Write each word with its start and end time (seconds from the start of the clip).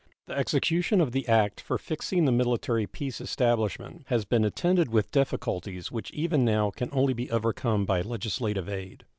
The 0.25 0.33
execution 0.35 0.99
of 0.99 1.11
the 1.11 1.27
act 1.27 1.61
for 1.61 1.77
fixing 1.77 2.25
the 2.25 2.31
military 2.31 2.87
peace 2.87 3.21
establishment 3.21 4.01
has 4.07 4.25
been 4.25 4.43
attended 4.43 4.87
with 4.89 5.11
difficulties 5.11 5.91
which 5.91 6.09
even 6.09 6.43
now 6.43 6.71
can 6.71 6.89
only 6.91 7.13
be 7.13 7.29
overcome 7.29 7.85
by 7.85 8.01
legislative 8.01 8.67
aid. 8.67 9.05